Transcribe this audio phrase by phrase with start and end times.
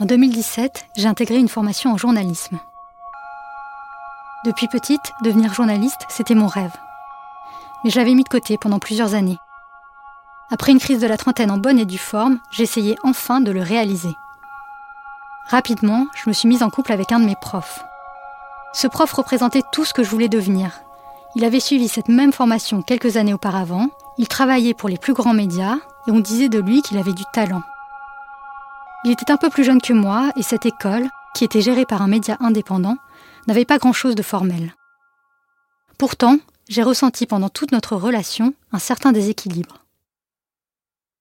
[0.00, 2.58] En 2017, j'ai intégré une formation en journalisme.
[4.46, 6.74] Depuis petite, devenir journaliste, c'était mon rêve.
[7.84, 9.36] Mais je l'avais mis de côté pendant plusieurs années.
[10.50, 13.60] Après une crise de la trentaine en bonne et due forme, j'essayais enfin de le
[13.60, 14.14] réaliser.
[15.48, 17.84] Rapidement, je me suis mise en couple avec un de mes profs.
[18.72, 20.80] Ce prof représentait tout ce que je voulais devenir.
[21.34, 25.34] Il avait suivi cette même formation quelques années auparavant, il travaillait pour les plus grands
[25.34, 27.60] médias, et on disait de lui qu'il avait du talent.
[29.04, 32.02] Il était un peu plus jeune que moi, et cette école, qui était gérée par
[32.02, 32.98] un média indépendant,
[33.46, 34.74] n'avait pas grand-chose de formel.
[35.96, 39.84] Pourtant, j'ai ressenti pendant toute notre relation un certain déséquilibre.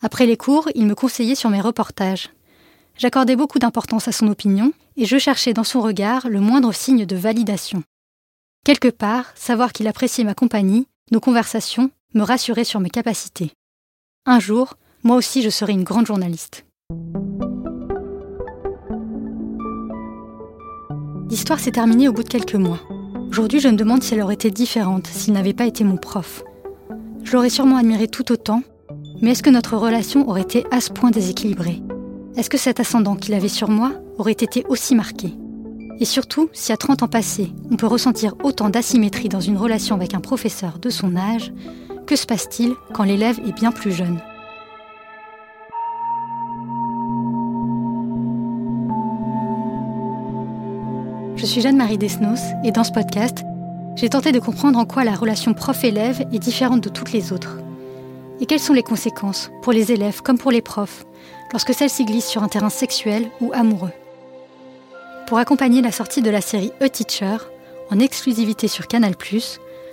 [0.01, 2.29] Après les cours, il me conseillait sur mes reportages.
[2.97, 7.05] J'accordais beaucoup d'importance à son opinion et je cherchais dans son regard le moindre signe
[7.05, 7.83] de validation.
[8.65, 13.53] Quelque part, savoir qu'il appréciait ma compagnie, nos conversations, me rassurait sur mes capacités.
[14.25, 16.65] Un jour, moi aussi je serai une grande journaliste.
[21.39, 22.81] L'histoire s'est terminée au bout de quelques mois.
[23.31, 26.43] Aujourd'hui, je me demande si elle aurait été différente s'il n'avait pas été mon prof.
[27.23, 28.61] Je l'aurais sûrement admiré tout autant,
[29.21, 31.81] mais est-ce que notre relation aurait été à ce point déséquilibrée?
[32.35, 35.33] Est-ce que cet ascendant qu'il avait sur moi aurait été aussi marqué?
[36.01, 39.95] Et surtout, si à 30 ans passés, on peut ressentir autant d'asymétrie dans une relation
[39.95, 41.53] avec un professeur de son âge,
[42.05, 44.19] que se passe-t-il quand l'élève est bien plus jeune?
[51.39, 53.45] Je suis Jeanne-Marie Desnos et dans ce podcast,
[53.95, 57.59] j'ai tenté de comprendre en quoi la relation prof-élève est différente de toutes les autres.
[58.41, 61.05] Et quelles sont les conséquences, pour les élèves comme pour les profs,
[61.53, 63.93] lorsque celle-ci glisse sur un terrain sexuel ou amoureux?
[65.27, 67.37] Pour accompagner la sortie de la série A Teacher,
[67.89, 69.13] en exclusivité sur Canal+,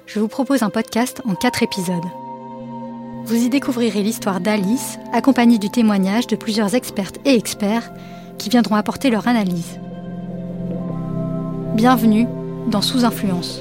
[0.07, 1.95] je vous propose un podcast en quatre épisodes.
[3.25, 7.93] Vous y découvrirez l'histoire d'Alice, accompagnée du témoignage de plusieurs expertes et experts
[8.37, 9.79] qui viendront apporter leur analyse.
[11.77, 12.27] Bienvenue
[12.69, 13.61] dans Sous Influence.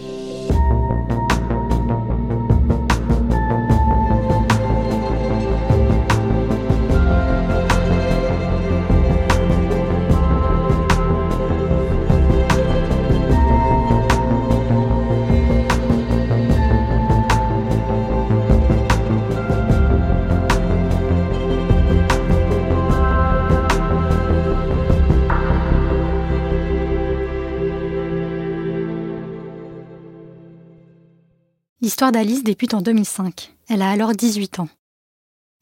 [31.82, 33.54] L'histoire d'Alice débute en 2005.
[33.68, 34.70] Elle a alors 18 ans.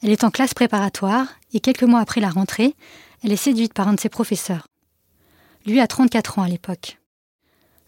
[0.03, 2.75] Elle est en classe préparatoire et quelques mois après la rentrée,
[3.23, 4.67] elle est séduite par un de ses professeurs.
[5.65, 6.99] Lui a 34 ans à l'époque.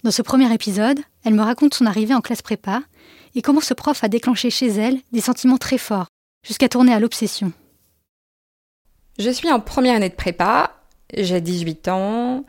[0.03, 2.81] Dans ce premier épisode, elle me raconte son arrivée en classe prépa
[3.35, 6.07] et comment ce prof a déclenché chez elle des sentiments très forts,
[6.43, 7.51] jusqu'à tourner à l'obsession.
[9.19, 10.81] Je suis en première année de prépa,
[11.13, 12.45] j'ai 18 ans,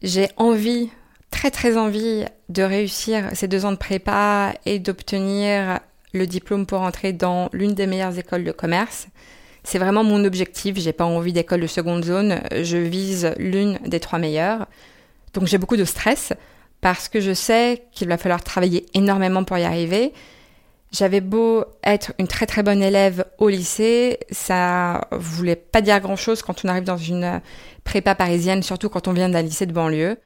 [0.00, 0.90] j'ai envie
[1.32, 5.80] très très envie de réussir ces deux ans de prépa et d'obtenir
[6.12, 9.08] le diplôme pour entrer dans l'une des meilleures écoles de commerce.
[9.64, 10.76] C'est vraiment mon objectif.
[10.78, 12.40] J'ai pas envie d'école de seconde zone.
[12.52, 14.66] Je vise l'une des trois meilleures.
[15.34, 16.32] Donc j'ai beaucoup de stress
[16.80, 20.12] parce que je sais qu'il va falloir travailler énormément pour y arriver.
[20.92, 26.16] J'avais beau être une très très bonne élève au lycée, ça voulait pas dire grand
[26.16, 27.40] chose quand on arrive dans une
[27.82, 30.18] prépa parisienne, surtout quand on vient d'un lycée de banlieue.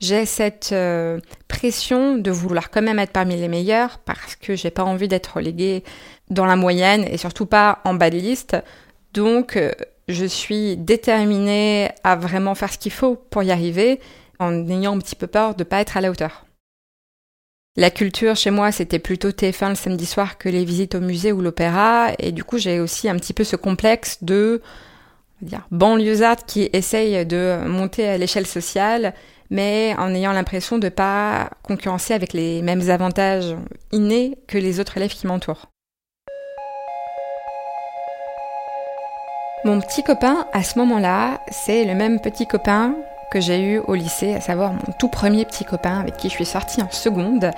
[0.00, 4.70] J'ai cette euh, pression de vouloir quand même être parmi les meilleurs parce que j'ai
[4.70, 5.84] pas envie d'être reléguée
[6.30, 8.56] dans la moyenne et surtout pas en bas de liste.
[9.12, 9.70] Donc euh,
[10.08, 14.00] je suis déterminée à vraiment faire ce qu'il faut pour y arriver
[14.40, 16.44] en ayant un petit peu peur de pas être à la hauteur.
[17.76, 21.32] La culture chez moi, c'était plutôt TF1 le samedi soir que les visites au musée
[21.32, 24.62] ou l'opéra et du coup, j'ai aussi un petit peu ce complexe de
[25.70, 29.14] banlieusarde qui essaye de monter à l'échelle sociale
[29.50, 33.54] mais en ayant l'impression de ne pas concurrencer avec les mêmes avantages
[33.92, 35.66] innés que les autres élèves qui m'entourent.
[39.64, 42.94] Mon petit copain, à ce moment-là, c'est le même petit copain
[43.30, 46.34] que j'ai eu au lycée, à savoir mon tout premier petit copain avec qui je
[46.34, 47.50] suis sortie en seconde.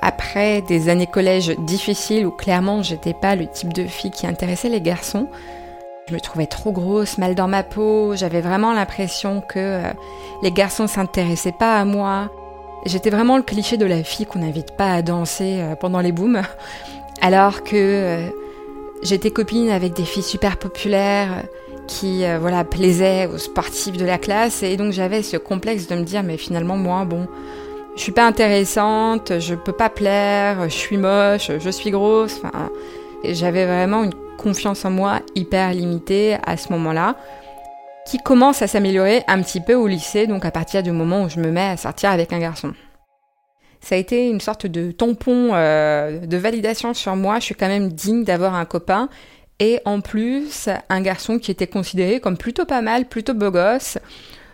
[0.00, 4.70] Après des années collège difficiles où clairement j'étais pas le type de fille qui intéressait
[4.70, 5.28] les garçons,
[6.08, 9.82] je me trouvais trop grosse, mal dans ma peau, j'avais vraiment l'impression que euh,
[10.42, 12.30] les garçons s'intéressaient pas à moi.
[12.84, 16.12] J'étais vraiment le cliché de la fille qu'on n'invite pas à danser euh, pendant les
[16.12, 16.42] booms,
[17.22, 18.28] alors que euh,
[19.02, 21.42] j'étais copine avec des filles super populaires
[21.86, 26.02] qui voilà plaisaient aux sportifs de la classe et donc j'avais ce complexe de me
[26.02, 27.28] dire mais finalement moi bon
[27.94, 32.40] je suis pas intéressante, je peux pas plaire, je suis moche, je suis grosse.
[32.42, 32.70] Enfin,
[33.22, 37.16] j'avais vraiment une confiance en moi hyper limitée à ce moment-là,
[38.06, 41.28] qui commence à s'améliorer un petit peu au lycée, donc à partir du moment où
[41.28, 42.74] je me mets à sortir avec un garçon.
[43.80, 47.38] Ça a été une sorte de tampon euh, de validation sur moi.
[47.38, 49.10] Je suis quand même digne d'avoir un copain
[49.60, 53.98] et en plus un garçon qui était considéré comme plutôt pas mal, plutôt beau gosse.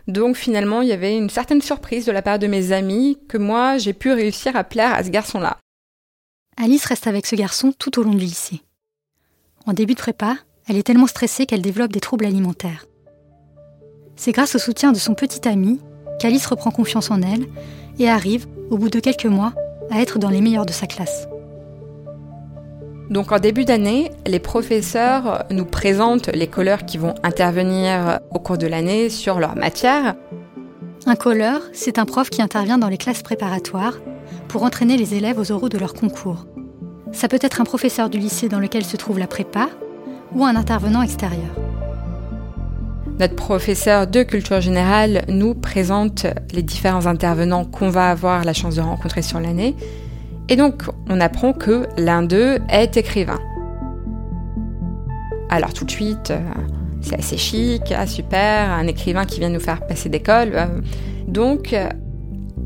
[0.09, 3.39] Donc finalement, il y avait une certaine surprise de la part de mes amis que
[3.39, 5.59] moi, j'ai pu réussir à plaire à ce garçon-là.
[6.57, 8.61] Alice reste avec ce garçon tout au long du lycée.
[9.67, 10.37] En début de prépa,
[10.69, 12.87] elle est tellement stressée qu'elle développe des troubles alimentaires.
[14.17, 15.81] C'est grâce au soutien de son petit ami
[16.19, 17.47] qu'Alice reprend confiance en elle
[17.99, 19.53] et arrive, au bout de quelques mois,
[19.91, 21.29] à être dans les meilleurs de sa classe.
[23.11, 28.59] Donc en début d'année, les professeurs nous présentent les colleurs qui vont intervenir au cours
[28.59, 30.15] de l'année sur leur matière.
[31.07, 33.99] Un colleur, c'est un prof qui intervient dans les classes préparatoires
[34.49, 36.47] pour entraîner les élèves aux oraux de leur concours.
[37.13, 39.69] Ça peut être un professeur du lycée dans lequel se trouve la prépa
[40.35, 41.51] ou un intervenant extérieur.
[43.19, 48.77] Notre professeur de culture générale nous présente les différents intervenants qu'on va avoir la chance
[48.77, 49.77] de rencontrer sur l'année
[50.51, 53.39] et donc, on apprend que l'un d'eux est écrivain.
[55.49, 56.41] Alors tout de suite, euh,
[57.01, 60.51] c'est assez chic, ah, super, un écrivain qui vient nous faire passer d'école.
[60.55, 60.67] Euh.
[61.29, 61.89] donc, euh,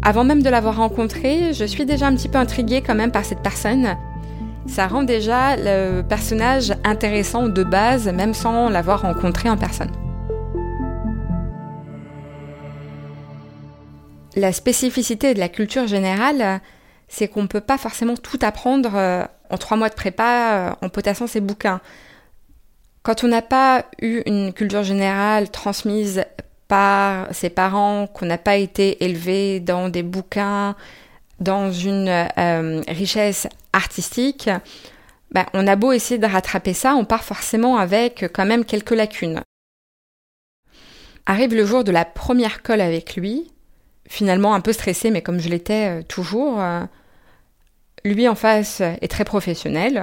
[0.00, 3.26] avant même de l'avoir rencontré, je suis déjà un petit peu intriguée quand même par
[3.26, 3.86] cette personne.
[4.66, 9.90] Ça rend déjà le personnage intéressant de base, même sans l'avoir rencontré en personne.
[14.36, 16.60] La spécificité de la culture générale,
[17.08, 20.86] c'est qu'on ne peut pas forcément tout apprendre euh, en trois mois de prépa euh,
[20.86, 21.80] en potassant ses bouquins.
[23.02, 26.24] Quand on n'a pas eu une culture générale transmise
[26.66, 30.74] par ses parents, qu'on n'a pas été élevé dans des bouquins,
[31.40, 34.48] dans une euh, richesse artistique,
[35.32, 38.92] ben, on a beau essayer de rattraper ça, on part forcément avec quand même quelques
[38.92, 39.40] lacunes.
[41.26, 43.50] Arrive le jour de la première colle avec lui,
[44.08, 46.60] finalement un peu stressé, mais comme je l'étais euh, toujours.
[46.60, 46.82] Euh,
[48.04, 50.02] lui en face est très professionnel.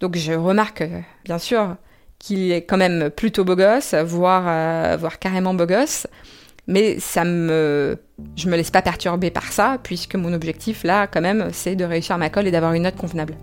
[0.00, 0.82] Donc je remarque,
[1.24, 1.76] bien sûr,
[2.18, 6.06] qu'il est quand même plutôt beau gosse, voire, euh, voire carrément beau gosse.
[6.68, 7.98] Mais ça me,
[8.36, 11.84] je me laisse pas perturber par ça, puisque mon objectif là, quand même, c'est de
[11.84, 13.36] réussir ma colle et d'avoir une note convenable.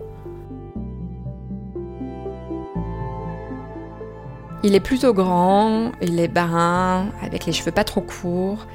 [4.64, 8.68] Il est plutôt grand, il est barin, avec les cheveux pas trop courts.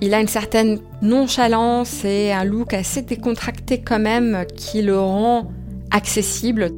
[0.00, 5.50] Il a une certaine nonchalance et un look assez décontracté quand même qui le rend
[5.90, 6.70] accessible.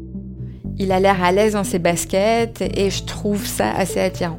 [0.79, 4.39] Il a l'air à l'aise dans ses baskets et je trouve ça assez attirant.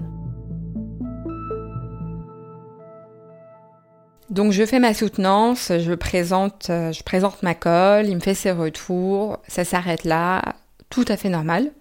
[4.29, 8.51] Donc je fais ma soutenance, je présente, je présente ma colle, il me fait ses
[8.51, 10.55] retours, ça s'arrête là,
[10.89, 11.71] tout à fait normal.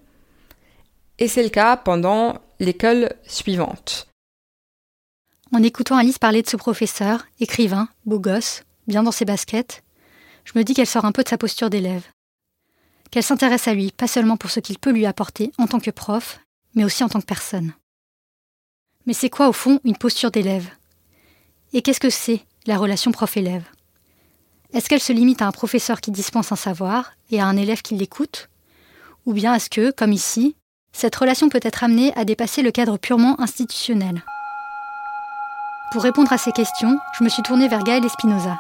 [1.18, 4.06] Et c'est le cas pendant l'école suivante.
[5.52, 9.82] En écoutant Alice parler de ce professeur, écrivain, beau gosse, bien dans ses baskets,
[10.44, 12.06] je me dis qu'elle sort un peu de sa posture d'élève.
[13.10, 15.90] Qu'elle s'intéresse à lui, pas seulement pour ce qu'il peut lui apporter en tant que
[15.90, 16.40] prof,
[16.74, 17.72] mais aussi en tant que personne.
[19.06, 20.68] Mais c'est quoi au fond une posture d'élève?
[21.72, 23.64] Et qu'est-ce que c'est la relation prof-élève?
[24.72, 27.82] Est-ce qu'elle se limite à un professeur qui dispense un savoir et à un élève
[27.82, 28.48] qui l'écoute?
[29.26, 30.56] Ou bien est-ce que, comme ici,
[30.92, 34.22] cette relation peut être amenée à dépasser le cadre purement institutionnel?
[35.92, 38.58] Pour répondre à ces questions, je me suis tournée vers Gaëlle Espinoza,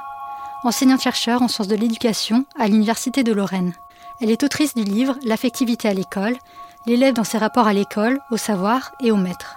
[0.64, 3.74] enseignante-chercheur en sciences de l'éducation à l'Université de Lorraine.
[4.20, 6.36] Elle est autrice du livre L'affectivité à l'école,
[6.86, 9.56] l'élève dans ses rapports à l'école, au savoir et au maître.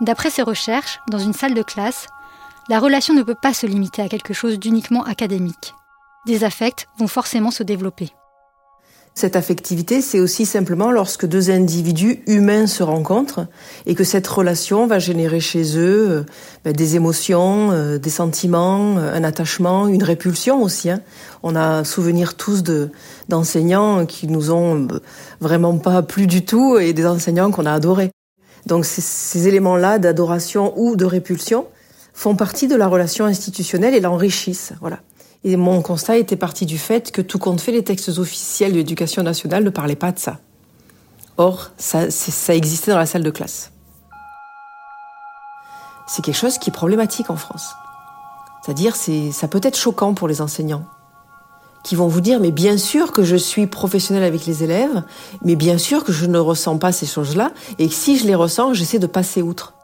[0.00, 2.06] D'après ses recherches, dans une salle de classe,
[2.68, 5.74] la relation ne peut pas se limiter à quelque chose d'uniquement académique.
[6.26, 8.12] Des affects vont forcément se développer.
[9.14, 13.46] Cette affectivité, c'est aussi simplement lorsque deux individus humains se rencontrent
[13.84, 16.22] et que cette relation va générer chez eux euh,
[16.64, 20.88] ben, des émotions, euh, des sentiments, euh, un attachement, une répulsion aussi.
[20.88, 21.02] Hein.
[21.42, 22.88] On a souvenir tous de
[23.28, 24.88] d'enseignants qui nous ont
[25.40, 28.10] vraiment pas plu du tout et des enseignants qu'on a adorés.
[28.66, 31.66] Donc ces, éléments-là d'adoration ou de répulsion
[32.14, 34.72] font partie de la relation institutionnelle et l'enrichissent.
[34.80, 35.00] Voilà.
[35.44, 38.76] Et mon constat était parti du fait que tout compte fait, les textes officiels de
[38.76, 40.38] l'éducation nationale ne parlaient pas de ça.
[41.36, 43.72] Or, ça, ça existait dans la salle de classe.
[46.06, 47.74] C'est quelque chose qui est problématique en France.
[48.62, 50.84] C'est-à-dire, c'est, ça peut être choquant pour les enseignants
[51.82, 55.02] qui vont vous dire mais bien sûr que je suis professionnel avec les élèves,
[55.44, 58.34] mais bien sûr que je ne ressens pas ces choses-là et que si je les
[58.34, 59.74] ressens, j'essaie de passer outre.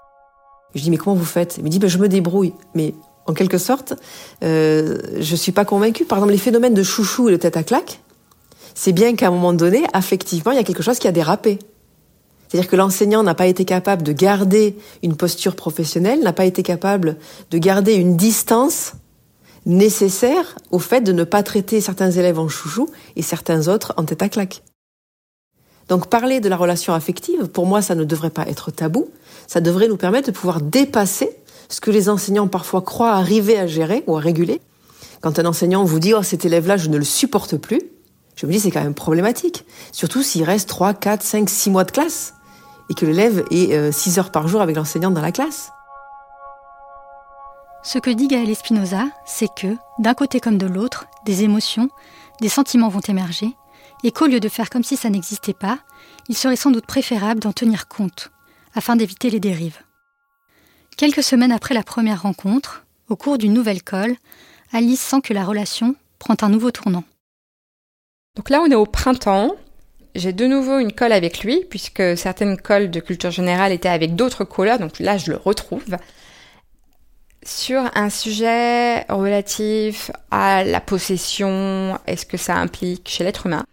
[0.75, 1.57] Je dis mais comment vous faites?
[1.59, 2.53] Il me dit ben, je me débrouille.
[2.75, 2.95] Mais
[3.27, 3.95] en quelque sorte,
[4.43, 6.05] euh, je suis pas convaincue.
[6.05, 8.01] Par exemple, les phénomènes de chouchou et de tête à claque,
[8.75, 11.59] c'est bien qu'à un moment donné, affectivement, il y a quelque chose qui a dérapé.
[12.49, 16.63] C'est-à-dire que l'enseignant n'a pas été capable de garder une posture professionnelle, n'a pas été
[16.63, 17.17] capable
[17.51, 18.93] de garder une distance
[19.69, 24.05] nécessaire au fait de ne pas traiter certains élèves en chouchou et certains autres en
[24.05, 24.63] tête à claque.
[25.89, 29.09] Donc parler de la relation affective, pour moi, ça ne devrait pas être tabou.
[29.47, 31.31] Ça devrait nous permettre de pouvoir dépasser
[31.69, 34.61] ce que les enseignants parfois croient arriver à gérer ou à réguler.
[35.21, 37.81] Quand un enseignant vous dit, oh, cet élève-là, je ne le supporte plus,
[38.37, 39.65] je me dis, c'est quand même problématique.
[39.93, 42.35] Surtout s'il reste 3, 4, 5, 6 mois de classe
[42.89, 45.71] et que l'élève est 6 euh, heures par jour avec l'enseignant dans la classe.
[47.85, 51.89] Ce que dit Gaël Espinoza, c'est que, d'un côté comme de l'autre, des émotions,
[52.41, 53.55] des sentiments vont émerger,
[54.05, 55.79] et qu'au lieu de faire comme si ça n'existait pas,
[56.29, 58.31] il serait sans doute préférable d'en tenir compte,
[58.75, 59.79] afin d'éviter les dérives.
[60.97, 64.17] Quelques semaines après la première rencontre, au cours d'une nouvelle colle,
[64.73, 67.05] Alice sent que la relation prend un nouveau tournant.
[68.37, 69.53] Donc là, on est au printemps.
[70.15, 74.17] J'ai de nouveau une colle avec lui, puisque certaines colles de culture générale étaient avec
[74.17, 75.97] d'autres colleurs, donc là, je le retrouve
[77.49, 83.65] sur un sujet relatif à la possession, est-ce que ça implique chez l'être humain?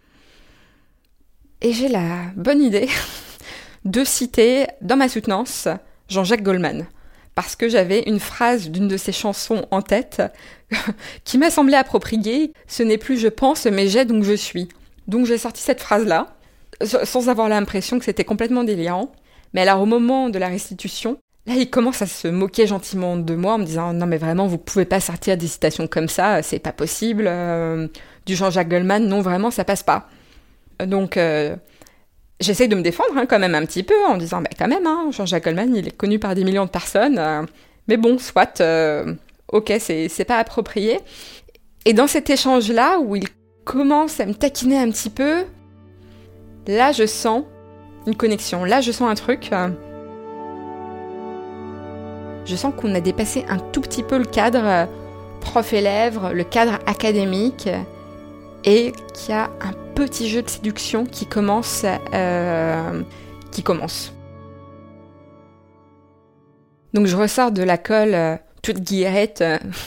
[1.60, 2.88] Et j'ai la bonne idée
[3.84, 5.68] de citer dans ma soutenance
[6.08, 6.86] Jean-Jacques Goldman,
[7.34, 10.22] parce que j'avais une phrase d'une de ses chansons en tête
[11.24, 12.52] qui m'a semblé appropriée.
[12.66, 14.68] Ce n'est plus je pense, mais j'ai donc je suis.
[15.06, 16.28] Donc j'ai sorti cette phrase-là,
[16.82, 19.12] sans avoir l'impression que c'était complètement délirant.
[19.52, 23.34] Mais alors au moment de la restitution, Là, il commence à se moquer gentiment de
[23.36, 26.42] moi en me disant non mais vraiment vous pouvez pas sortir des citations comme ça,
[26.42, 27.26] c'est pas possible.
[27.28, 27.86] Euh,
[28.26, 30.08] du Jean-Jacques Goldman, non vraiment ça passe pas.
[30.84, 31.54] Donc euh,
[32.40, 34.86] j'essaie de me défendre hein, quand même un petit peu en disant bah quand même
[34.86, 37.42] hein, Jean-Jacques Goldman il est connu par des millions de personnes, euh,
[37.86, 38.60] mais bon soit
[39.52, 40.98] ok c'est pas approprié.
[41.84, 43.28] Et dans cet échange là où il
[43.64, 45.44] commence à me taquiner un petit peu,
[46.66, 47.44] là je sens
[48.08, 49.52] une connexion, là je sens un truc
[52.46, 54.86] je sens qu'on a dépassé un tout petit peu le cadre euh,
[55.40, 57.68] prof-élève, le cadre académique,
[58.64, 61.84] et qu'il y a un petit jeu de séduction qui commence.
[62.14, 63.02] Euh.
[66.92, 69.42] Donc je ressors de la colle euh, toute guillerette,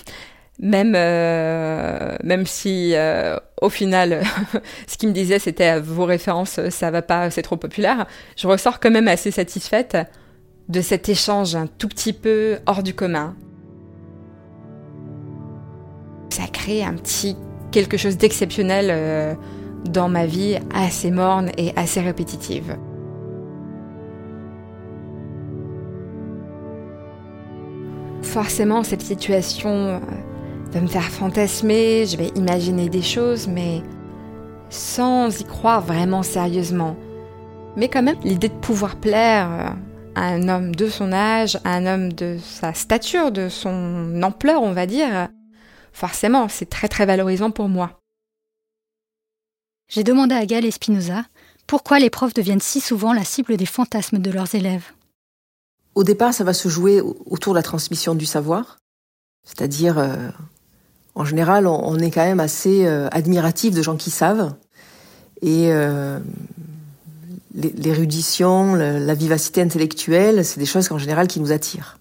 [0.60, 2.94] même, même si
[3.62, 4.24] au final,
[4.88, 8.08] ce qu'il me disait c'était vos références, ça va pas, c'est trop populaire.
[8.36, 9.98] Je ressors quand même assez satisfaite
[10.70, 13.36] de cet échange un tout petit peu hors du commun.
[16.30, 17.36] Ça crée un petit
[17.72, 19.34] quelque chose d'exceptionnel euh,
[19.86, 22.78] dans ma vie assez morne et assez répétitive.
[28.22, 30.00] Forcément, cette situation euh,
[30.72, 33.82] va me faire fantasmer, je vais imaginer des choses, mais
[34.70, 36.96] sans y croire vraiment sérieusement.
[37.76, 39.76] Mais quand même, l'idée de pouvoir plaire
[40.16, 44.86] un homme de son âge, un homme de sa stature, de son ampleur, on va
[44.86, 45.30] dire,
[45.94, 48.00] forcément, c'est très très valorisant pour moi.
[49.88, 51.26] J'ai demandé à Gaël Espinoza
[51.68, 54.86] pourquoi les profs deviennent si souvent la cible des fantasmes de leurs élèves.
[55.96, 58.78] Au départ, ça va se jouer autour de la transmission du savoir,
[59.44, 60.30] c'est-à-dire, euh,
[61.16, 64.54] en général, on, est quand même assez euh, admiratif de gens qui savent,
[65.42, 66.20] et euh,
[67.60, 71.98] l'érudition, la vivacité intellectuelle, c'est des choses en général qui nous attirent.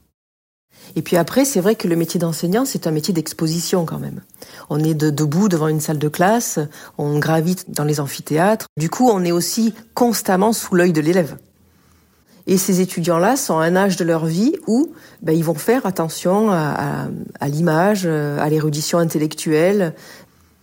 [0.97, 4.23] Et puis après, c'est vrai que le métier d'enseignant, c'est un métier d'exposition quand même.
[4.71, 6.59] On est debout devant une salle de classe,
[6.97, 8.67] on gravite dans les amphithéâtres.
[8.79, 11.37] Du coup, on est aussi constamment sous l'œil de l'élève.
[12.47, 15.85] Et ces étudiants-là sont à un âge de leur vie où ben, ils vont faire
[15.85, 17.09] attention à
[17.49, 19.95] l'image, à l'érudition intellectuelle.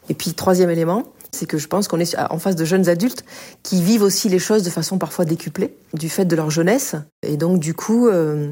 [0.10, 1.04] Et puis, troisième élément,
[1.36, 3.26] c'est que je pense qu'on est en face de jeunes adultes
[3.62, 6.96] qui vivent aussi les choses de façon parfois décuplée du fait de leur jeunesse.
[7.22, 8.52] Et donc, du coup, euh,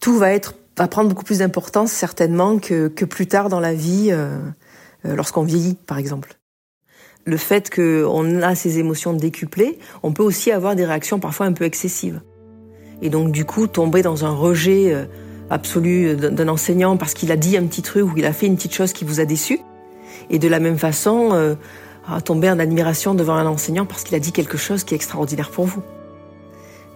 [0.00, 3.74] tout va être va prendre beaucoup plus d'importance certainement que, que plus tard dans la
[3.74, 4.38] vie, euh,
[5.06, 6.38] euh, lorsqu'on vieillit, par exemple.
[7.24, 11.52] Le fait qu'on a ces émotions décuplées, on peut aussi avoir des réactions parfois un
[11.52, 12.20] peu excessives.
[13.02, 14.96] et donc du coup tomber dans un rejet
[15.50, 18.56] absolu d'un enseignant parce qu'il a dit un petit truc ou il a fait une
[18.56, 19.60] petite chose qui vous a déçu.
[20.30, 21.56] Et de la même façon,
[22.24, 25.50] tomber en admiration devant un enseignant parce qu'il a dit quelque chose qui est extraordinaire
[25.50, 25.82] pour vous.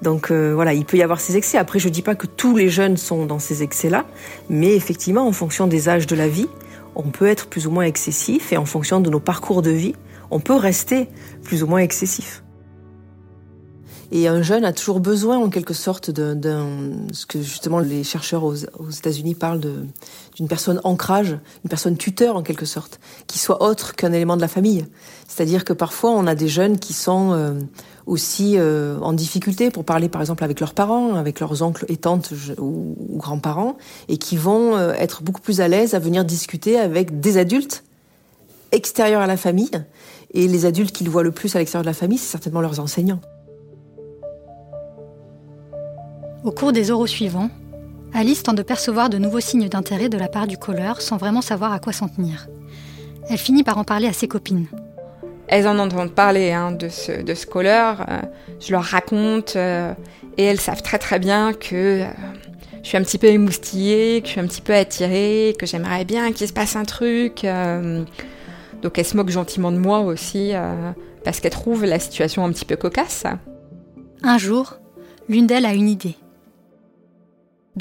[0.03, 1.59] Donc euh, voilà, il peut y avoir ces excès.
[1.59, 4.05] Après, je ne dis pas que tous les jeunes sont dans ces excès-là,
[4.51, 6.49] mais effectivement, en fonction des âges de la vie,
[6.97, 9.95] on peut être plus ou moins excessif et en fonction de nos parcours de vie,
[10.31, 11.09] on peut rester
[11.45, 12.43] plus ou moins excessif.
[14.15, 16.69] Et un jeune a toujours besoin, en quelque sorte, d'un,
[17.13, 19.63] ce que justement les chercheurs aux, États-Unis parlent
[20.37, 24.43] d'une personne ancrage, une personne tuteur en quelque sorte, qui soit autre qu'un élément de
[24.43, 24.85] la famille.
[25.27, 27.55] C'est-à-dire que parfois on a des jeunes qui sont euh,
[28.05, 31.97] aussi euh, en difficulté pour parler par exemple avec leurs parents, avec leurs oncles et
[31.97, 33.79] tantes ou, grands-parents,
[34.09, 37.83] et qui vont euh, être beaucoup plus à l'aise à venir discuter avec des adultes
[38.73, 39.71] extérieurs à la famille.
[40.35, 42.79] Et les adultes qu'ils voient le plus à l'extérieur de la famille, c'est certainement leurs
[42.79, 43.21] enseignants.
[46.45, 47.51] Au cours des oraux suivants,
[48.13, 51.41] Alice tente de percevoir de nouveaux signes d'intérêt de la part du colleur sans vraiment
[51.41, 52.49] savoir à quoi s'en tenir.
[53.29, 54.67] Elle finit par en parler à ses copines.
[55.47, 58.23] Elles en entendent parler hein, de ce, de ce colleur, euh,
[58.59, 59.95] je leur raconte euh,
[60.37, 62.07] et elles savent très très bien que euh,
[62.83, 66.05] je suis un petit peu émoustillée, que je suis un petit peu attirée, que j'aimerais
[66.05, 67.47] bien qu'il se passe un truc.
[68.83, 70.53] donc elles se moquent gentiment de moi aussi
[71.23, 73.25] parce qu'elles trouvent la situation un petit peu cocasse.
[74.25, 74.79] Un jour,
[75.29, 76.17] l'une d'elles a une idée.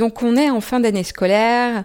[0.02, 1.84] Donc on est en fin d'année scolaire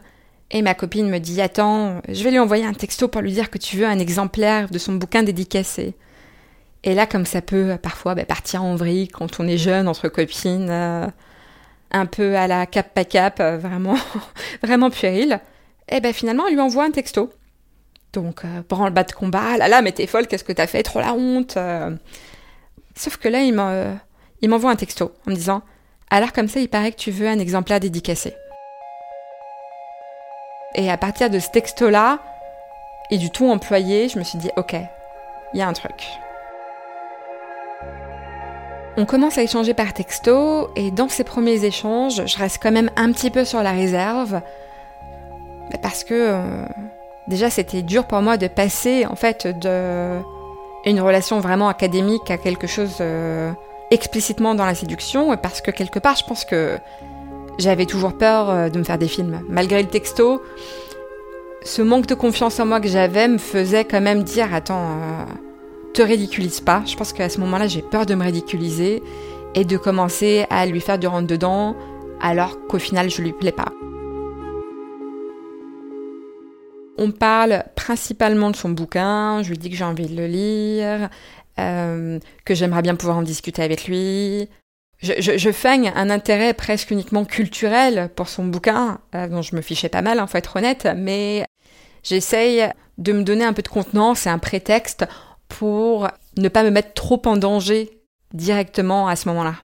[0.51, 3.51] et ma copine me dit Attends, je vais lui envoyer un texto pour lui dire
[3.51, 5.95] que tu veux un exemplaire de son bouquin dédicacé.
[6.83, 10.09] Et là, comme ça peut parfois bah, partir en vrille quand on est jeune entre
[10.09, 11.07] copines, euh,
[11.91, 13.97] un peu à la cap pas cap, euh, vraiment,
[14.63, 15.39] vraiment puéril,
[15.91, 17.31] et ben finalement, elle lui envoie un texto.
[18.15, 20.55] Donc, euh, pendant le bas de combat, ah là là, mais t'es folle, qu'est-ce que
[20.55, 21.59] t'as fait Trop la honte.
[22.95, 25.63] Sauf que là, il m'envoie un texto en me disant
[26.11, 28.37] alors comme ça, il paraît que tu veux un exemplaire dédicacé.
[30.75, 32.19] Et à partir de ce texte-là,
[33.11, 34.77] et du tout employé, je me suis dit, ok,
[35.55, 36.07] il y a un truc.
[38.99, 42.91] On commence à échanger par texto, et dans ces premiers échanges, je reste quand même
[42.97, 44.41] un petit peu sur la réserve,
[45.83, 46.65] parce que euh,
[47.29, 50.21] déjà c'était dur pour moi de passer en fait de
[50.85, 53.51] une relation vraiment académique à quelque chose euh,
[53.91, 56.79] explicitement dans la séduction parce que quelque part, je pense que
[57.59, 59.41] j'avais toujours peur euh, de me faire des films.
[59.49, 60.43] Malgré le texto,
[61.63, 65.25] ce manque de confiance en moi que j'avais me faisait quand même dire Attends, euh,
[65.95, 66.83] te ridiculise pas.
[66.87, 69.03] Je pense qu'à ce moment-là, j'ai peur de me ridiculiser
[69.55, 71.75] et de commencer à lui faire du rentre-dedans
[72.21, 73.73] alors qu'au final, je lui plais pas.
[76.99, 81.11] On parle principalement de son bouquin, je lui dis que j'ai envie de le lire,
[81.59, 84.49] euh, que j'aimerais bien pouvoir en discuter avec lui.
[84.99, 89.61] Je, je, feigne un intérêt presque uniquement culturel pour son bouquin, euh, dont je me
[89.61, 91.45] fichais pas mal, il hein, faut être honnête, mais
[92.03, 95.05] j'essaye de me donner un peu de contenance et un prétexte
[95.49, 98.01] pour ne pas me mettre trop en danger
[98.33, 99.57] directement à ce moment-là.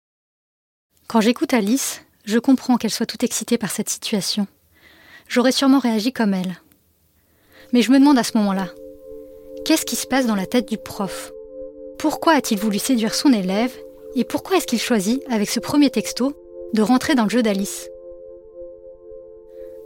[1.08, 4.46] Quand j'écoute Alice, je comprends qu'elle soit toute excitée par cette situation.
[5.28, 6.56] J'aurais sûrement réagi comme elle.
[7.72, 8.68] Mais je me demande à ce moment-là,
[9.64, 11.32] qu'est-ce qui se passe dans la tête du prof?
[11.98, 13.72] Pourquoi a-t-il voulu séduire son élève
[14.14, 16.34] et pourquoi est-ce qu'il choisit, avec ce premier texto,
[16.74, 17.88] de rentrer dans le jeu d'Alice?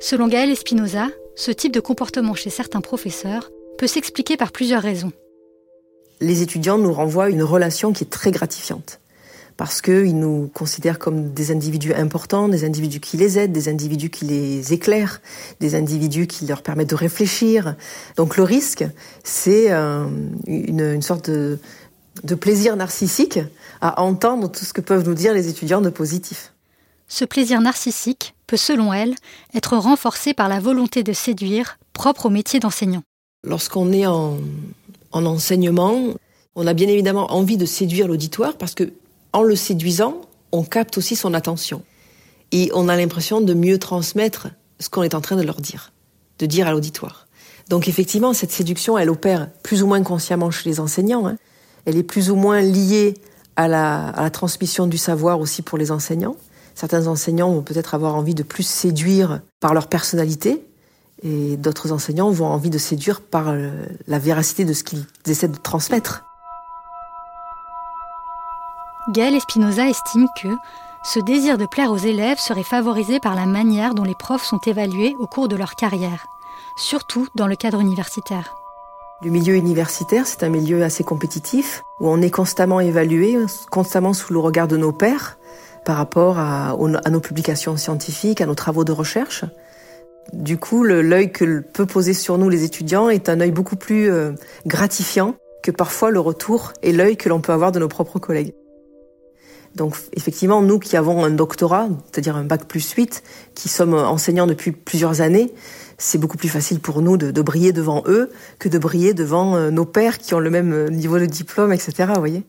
[0.00, 5.12] Selon Gaël Espinoza, ce type de comportement chez certains professeurs peut s'expliquer par plusieurs raisons.
[6.20, 9.00] Les étudiants nous renvoient une relation qui est très gratifiante
[9.56, 14.10] parce qu'ils nous considèrent comme des individus importants, des individus qui les aident, des individus
[14.10, 15.22] qui les éclairent,
[15.60, 17.74] des individus qui leur permettent de réfléchir.
[18.16, 18.84] Donc le risque,
[19.24, 20.04] c'est euh,
[20.46, 21.58] une, une, sorte de,
[22.22, 23.38] de plaisir narcissique
[23.80, 26.52] à entendre tout ce que peuvent nous dire les étudiants de positif.
[27.08, 29.14] Ce plaisir narcissique peut, selon elle,
[29.54, 33.02] être renforcé par la volonté de séduire propre au métier d'enseignant.
[33.44, 34.38] Lorsqu'on est en,
[35.12, 36.14] enseignement,
[36.56, 38.92] on a bien évidemment envie de séduire l'auditoire parce que,
[39.32, 40.20] en le séduisant,
[40.52, 41.82] on capte aussi son attention.
[42.52, 44.48] Et on a l'impression de mieux transmettre
[44.80, 45.92] ce qu'on est en train de leur dire,
[46.38, 47.26] de dire à l'auditoire.
[47.68, 51.26] Donc effectivement, cette séduction, elle opère plus ou moins consciemment chez les enseignants.
[51.26, 51.36] Hein
[51.86, 53.14] elle est plus ou moins liée
[53.54, 56.36] à la, transmission du savoir aussi pour les enseignants.
[56.74, 60.62] Certains enseignants vont peut-être avoir envie de plus séduire par leur personnalité,
[61.22, 63.70] et d'autres enseignants vont envie de séduire par euh,
[64.06, 66.24] la véracité de ce qu'ils essaient de transmettre.
[69.08, 70.48] Gaël Espinoza estime que
[71.04, 74.60] ce désir de plaire aux élèves serait favorisé par la manière dont les profs sont
[74.66, 76.26] évalués au cours de leur carrière,
[76.76, 78.65] surtout dans le cadre universitaire.
[79.22, 83.38] Le milieu universitaire, c'est un milieu assez compétitif, où on est constamment évalué,
[83.70, 85.38] constamment sous le regard de nos pairs,
[85.86, 86.76] par rapport à,
[87.10, 89.44] nos publications scientifiques, à nos travaux de recherche.
[90.34, 94.10] Du coup, l'œil que peut poser sur nous les étudiants est un œil beaucoup plus
[94.10, 94.32] euh,
[94.66, 98.52] gratifiant que parfois le retour et l'œil que l'on peut avoir de nos propres collègues.
[99.76, 103.22] Donc effectivement, nous qui avons un doctorat, c'est-à-dire un bac plus 8,
[103.54, 105.52] qui sommes enseignants depuis plusieurs années,
[105.98, 109.70] c'est beaucoup plus facile pour nous de, briller devant eux que de briller devant euh,
[109.70, 112.10] nos pères qui ont le même euh, niveau de diplôme, etc.
[112.14, 112.44] Vous voyez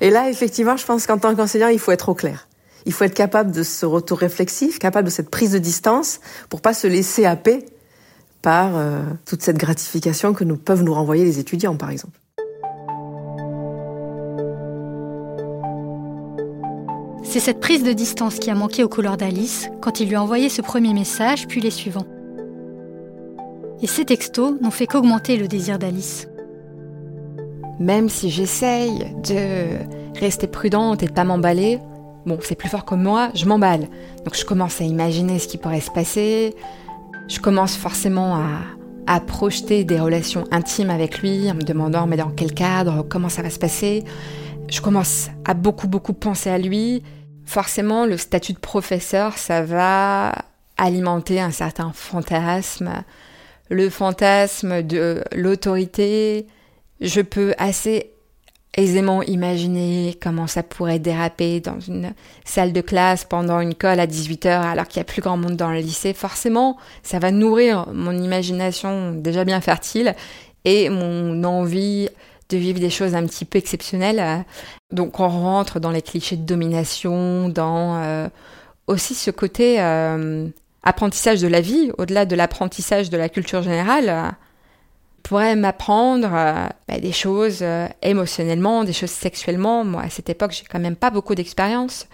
[0.00, 2.48] Et là, effectivement, je pense qu'en tant qu'enseignant, il faut être au clair.
[2.84, 6.60] Il faut être capable de ce retour réflexif, capable de cette prise de distance pour
[6.60, 7.64] pas se laisser happer
[8.42, 12.18] par euh, toute cette gratification que nous peuvent nous renvoyer les étudiants, par exemple.
[17.32, 20.22] C'est cette prise de distance qui a manqué au couleur d'Alice quand il lui a
[20.22, 22.04] envoyé ce premier message, puis les suivants.
[23.80, 26.28] Et ces textos n'ont fait qu'augmenter le désir d'Alice.
[27.80, 31.78] Même si j'essaye de rester prudente et de pas m'emballer,
[32.26, 33.88] bon, c'est plus fort que moi, je m'emballe.
[34.26, 36.54] Donc je commence à imaginer ce qui pourrait se passer.
[37.28, 38.58] Je commence forcément à,
[39.06, 43.30] à projeter des relations intimes avec lui en me demandant mais dans quel cadre, comment
[43.30, 44.04] ça va se passer?
[44.68, 47.02] Je commence à beaucoup beaucoup penser à lui
[47.44, 50.34] forcément, le statut de professeur, ça va
[50.76, 53.04] alimenter un certain fantasme.
[53.68, 56.46] Le fantasme de l'autorité,
[57.00, 58.12] je peux assez
[58.74, 64.06] aisément imaginer comment ça pourrait déraper dans une salle de classe pendant une colle à
[64.06, 66.14] 18h alors qu'il y a plus grand monde dans le lycée.
[66.14, 70.14] Forcément, ça va nourrir mon imagination déjà bien fertile
[70.64, 72.08] et mon envie
[72.52, 74.44] de vivre des choses un petit peu exceptionnelles.
[74.92, 78.28] Donc on rentre dans les clichés de domination, dans euh,
[78.86, 80.46] aussi ce côté euh,
[80.82, 84.34] apprentissage de la vie, au-delà de l'apprentissage de la culture générale,
[85.22, 87.64] pourrait m'apprendre euh, bah, des choses
[88.02, 89.84] émotionnellement, des choses sexuellement.
[89.84, 92.06] Moi, à cette époque, j'ai quand même pas beaucoup d'expérience.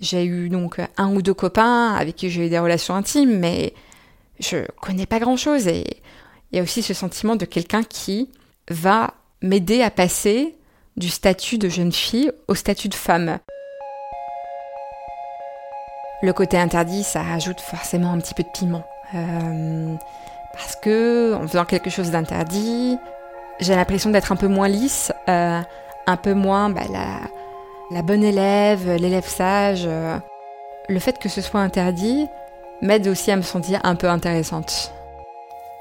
[0.00, 3.74] J'ai eu donc un ou deux copains avec qui j'ai eu des relations intimes, mais
[4.38, 5.66] je connais pas grand-chose.
[5.66, 5.84] Et
[6.52, 8.28] il y a aussi ce sentiment de quelqu'un qui
[8.68, 10.56] va m'aider à passer
[10.96, 13.38] du statut de jeune fille au statut de femme.
[16.22, 18.84] Le côté interdit, ça rajoute forcément un petit peu de piment.
[19.14, 19.94] Euh,
[20.52, 22.96] parce que en faisant quelque chose d'interdit,
[23.60, 25.60] j'ai l'impression d'être un peu moins lisse, euh,
[26.06, 27.20] un peu moins bah, la,
[27.90, 29.88] la, bonne élève, l'élève sage.
[30.88, 32.26] Le fait que ce soit interdit
[32.80, 34.93] m'aide aussi à me sentir un peu intéressante.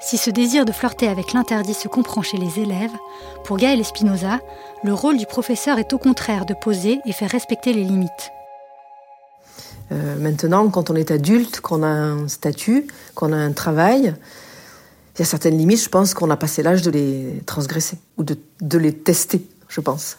[0.05, 2.91] Si ce désir de flirter avec l'interdit se comprend chez les élèves,
[3.45, 4.41] pour Gaël Espinoza,
[4.83, 8.31] le rôle du professeur est au contraire de poser et faire respecter les limites.
[9.93, 12.85] Euh, maintenant, quand on est adulte, qu'on a un statut,
[13.15, 14.13] qu'on a un travail,
[15.15, 18.23] il y a certaines limites, je pense qu'on a passé l'âge de les transgresser ou
[18.23, 20.17] de, les tester, je pense.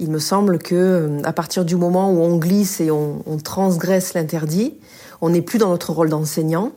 [0.00, 4.12] Il me semble que euh, à partir du moment où on glisse et on transgresse
[4.12, 4.74] l'interdit,
[5.22, 6.72] on n'est plus dans notre rôle d'enseignant,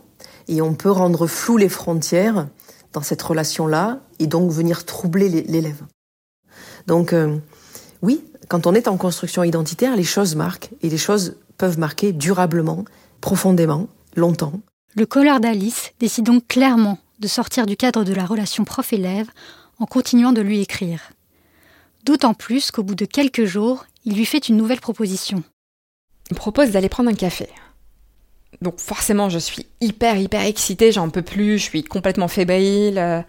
[0.47, 2.47] et on peut rendre flou les frontières
[2.93, 5.83] dans cette relation-là et donc venir troubler l'élève.
[6.87, 7.37] Donc euh,
[8.01, 12.11] oui, quand on est en construction identitaire, les choses marquent et les choses peuvent marquer
[12.11, 12.85] durablement,
[13.21, 14.59] profondément, longtemps.
[14.95, 19.29] Le colleur d'Alice décide donc clairement de sortir du cadre de la relation prof-élève
[19.79, 21.11] en continuant de lui écrire.
[22.03, 25.43] D'autant plus qu'au bout de quelques jours, il lui fait une nouvelle proposition.
[26.29, 27.47] Il propose d'aller prendre un café.
[28.61, 32.97] Donc forcément, je suis hyper, hyper excitée, j'en peux plus, je suis complètement fébrile.
[32.97, 33.21] Euh,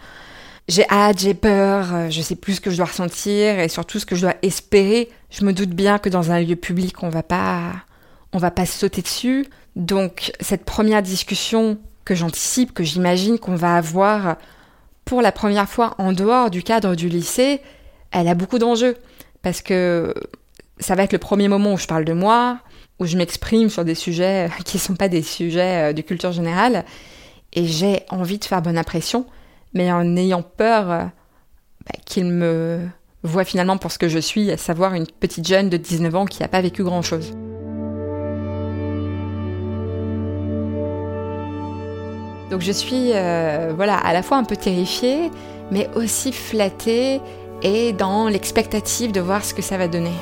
[0.68, 3.98] j'ai hâte, j'ai peur, euh, je sais plus ce que je dois ressentir et surtout
[3.98, 5.08] ce que je dois espérer.
[5.30, 7.72] Je me doute bien que dans un lieu public, on va pas,
[8.32, 9.46] on va pas sauter dessus.
[9.76, 14.36] Donc cette première discussion que j'anticipe, que j'imagine qu'on va avoir
[15.04, 17.60] pour la première fois en dehors du cadre du lycée,
[18.10, 18.96] elle a beaucoup d'enjeux
[19.42, 20.14] parce que
[20.78, 22.58] ça va être le premier moment où je parle de moi,
[23.02, 26.32] où je m'exprime sur des sujets qui ne sont pas des sujets euh, de culture
[26.32, 26.84] générale.
[27.52, 29.26] Et j'ai envie de faire bonne impression,
[29.74, 31.04] mais en ayant peur euh,
[31.84, 32.86] bah, qu'il me
[33.24, 36.24] voit finalement pour ce que je suis, à savoir une petite jeune de 19 ans
[36.24, 37.32] qui n'a pas vécu grand-chose.
[42.50, 45.30] Donc je suis euh, voilà, à la fois un peu terrifiée,
[45.70, 47.20] mais aussi flattée
[47.62, 50.12] et dans l'expectative de voir ce que ça va donner.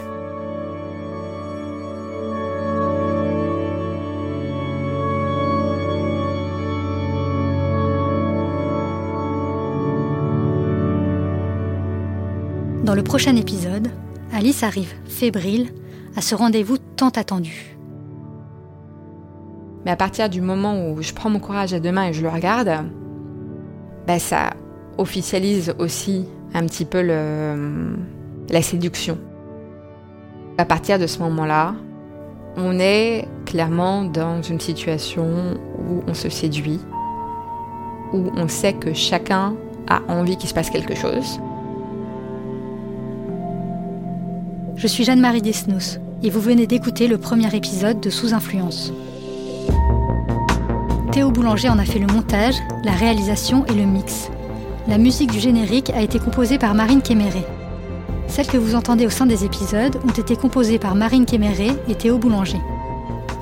[12.90, 13.86] Dans le prochain épisode,
[14.32, 15.68] Alice arrive, fébrile,
[16.16, 17.76] à ce rendez-vous tant attendu.
[19.84, 22.20] Mais à partir du moment où je prends mon courage à deux mains et je
[22.20, 22.68] le regarde,
[24.08, 24.54] ben ça
[24.98, 29.18] officialise aussi un petit peu la séduction.
[30.58, 31.76] À partir de ce moment-là,
[32.56, 35.28] On est clairement dans une situation
[35.78, 36.80] où on se séduit,
[38.12, 39.54] où on sait que chacun
[39.86, 41.38] a envie qu'il se passe quelque chose.
[44.80, 48.94] Je suis Jeanne-Marie Desnos et vous venez d'écouter le premier épisode de Sous Influence.
[51.12, 54.30] Théo Boulanger en a fait le montage, la réalisation et le mix.
[54.88, 57.44] La musique du générique a été composée par Marine Kéméré.
[58.26, 61.94] Celles que vous entendez au sein des épisodes ont été composées par Marine Kéméré et
[61.94, 62.60] Théo Boulanger.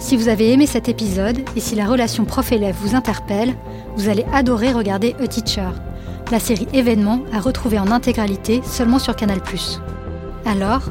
[0.01, 3.55] Si vous avez aimé cet épisode et si la relation prof-élève vous interpelle,
[3.97, 5.71] vous allez adorer regarder A Teacher,
[6.33, 9.41] la série événement à retrouver en intégralité seulement sur Canal+.
[10.45, 10.91] Alors,